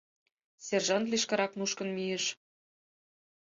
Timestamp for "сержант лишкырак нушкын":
0.65-1.89